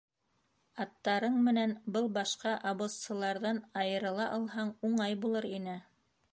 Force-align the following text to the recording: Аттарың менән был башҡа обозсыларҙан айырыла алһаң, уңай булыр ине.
Аттарың 0.85 1.35
менән 1.47 1.75
был 1.97 2.09
башҡа 2.17 2.55
обозсыларҙан 2.71 3.61
айырыла 3.85 4.29
алһаң, 4.41 4.75
уңай 4.91 5.23
булыр 5.27 5.53
ине. 5.57 5.81